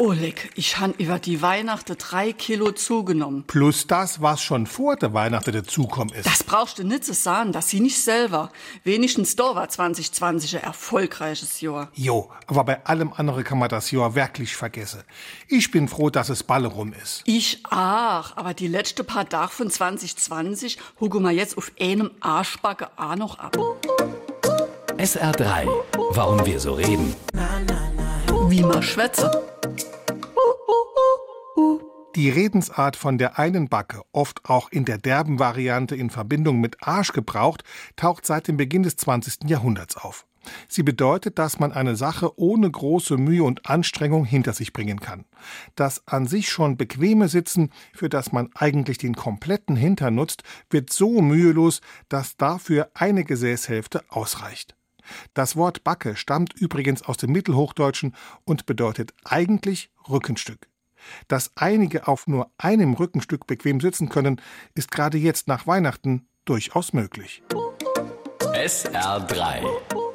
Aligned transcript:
Oleg, 0.00 0.52
ich 0.54 0.78
han 0.78 0.94
über 0.94 1.18
die 1.18 1.42
Weihnachten 1.42 1.96
drei 1.98 2.32
Kilo 2.32 2.70
zugenommen. 2.70 3.42
Plus 3.48 3.88
das, 3.88 4.22
was 4.22 4.40
schon 4.40 4.68
vor 4.68 4.94
der 4.94 5.12
Weihnachten 5.12 5.50
dazukommen 5.50 6.14
ist. 6.14 6.24
Das 6.24 6.44
brauchst 6.44 6.78
du 6.78 6.84
nicht 6.84 7.04
zu 7.04 7.14
sagen, 7.14 7.50
dass 7.50 7.68
sie 7.68 7.80
nicht 7.80 8.00
selber. 8.00 8.52
Wenigstens 8.84 9.34
da 9.34 9.56
war 9.56 9.68
2020 9.68 10.58
ein 10.58 10.62
erfolgreiches 10.62 11.60
Jahr. 11.60 11.90
Jo, 11.94 12.30
aber 12.46 12.62
bei 12.62 12.86
allem 12.86 13.12
anderen 13.12 13.42
kann 13.42 13.58
man 13.58 13.68
das 13.68 13.90
Jahr 13.90 14.14
wirklich 14.14 14.54
vergessen. 14.54 15.02
Ich 15.48 15.72
bin 15.72 15.88
froh, 15.88 16.10
dass 16.10 16.28
es 16.28 16.44
balle 16.44 16.68
rum 16.68 16.92
ist. 16.92 17.22
Ich 17.24 17.64
ach, 17.68 18.36
aber 18.36 18.54
die 18.54 18.68
letzte 18.68 19.02
paar 19.02 19.28
Tage 19.28 19.50
von 19.50 19.68
2020 19.68 20.78
hucken 21.00 21.24
wir 21.24 21.32
jetzt 21.32 21.58
auf 21.58 21.72
einem 21.80 22.12
Arschbacke 22.20 22.88
auch 22.96 23.16
noch 23.16 23.38
ab. 23.40 23.56
SR3. 24.96 25.68
Warum 26.12 26.46
wir 26.46 26.60
so 26.60 26.74
reden. 26.74 27.16
Wie 27.32 27.97
schwätze. 28.82 29.30
Die 32.16 32.30
Redensart 32.30 32.96
von 32.96 33.16
der 33.16 33.38
einen 33.38 33.68
Backe, 33.68 34.02
oft 34.10 34.50
auch 34.50 34.72
in 34.72 34.84
der 34.84 34.98
derben 34.98 35.38
Variante 35.38 35.94
in 35.94 36.10
Verbindung 36.10 36.60
mit 36.60 36.76
Arsch 36.80 37.12
gebraucht, 37.12 37.62
taucht 37.94 38.26
seit 38.26 38.48
dem 38.48 38.56
Beginn 38.56 38.82
des 38.82 38.96
20. 38.96 39.48
Jahrhunderts 39.48 39.96
auf. 39.96 40.26
Sie 40.66 40.82
bedeutet, 40.82 41.38
dass 41.38 41.60
man 41.60 41.72
eine 41.72 41.94
Sache 41.94 42.36
ohne 42.36 42.68
große 42.68 43.16
Mühe 43.16 43.44
und 43.44 43.66
Anstrengung 43.70 44.24
hinter 44.24 44.54
sich 44.54 44.72
bringen 44.72 44.98
kann. 44.98 45.24
Das 45.76 46.08
an 46.08 46.26
sich 46.26 46.48
schon 46.48 46.76
bequeme 46.76 47.28
Sitzen, 47.28 47.70
für 47.94 48.08
das 48.08 48.32
man 48.32 48.50
eigentlich 48.54 48.98
den 48.98 49.14
kompletten 49.14 49.76
Hintern 49.76 50.16
nutzt, 50.16 50.42
wird 50.70 50.92
so 50.92 51.20
mühelos, 51.20 51.80
dass 52.08 52.36
dafür 52.36 52.90
eine 52.94 53.22
Gesäßhälfte 53.22 54.02
ausreicht. 54.08 54.77
Das 55.34 55.56
Wort 55.56 55.84
Backe 55.84 56.16
stammt 56.16 56.54
übrigens 56.54 57.02
aus 57.02 57.16
dem 57.16 57.32
Mittelhochdeutschen 57.32 58.14
und 58.44 58.66
bedeutet 58.66 59.12
eigentlich 59.24 59.90
Rückenstück. 60.08 60.68
Dass 61.28 61.52
einige 61.54 62.08
auf 62.08 62.26
nur 62.26 62.50
einem 62.58 62.94
Rückenstück 62.94 63.46
bequem 63.46 63.80
sitzen 63.80 64.08
können, 64.08 64.40
ist 64.74 64.90
gerade 64.90 65.18
jetzt 65.18 65.48
nach 65.48 65.66
Weihnachten 65.66 66.28
durchaus 66.44 66.92
möglich. 66.92 67.42
SR3 68.40 70.07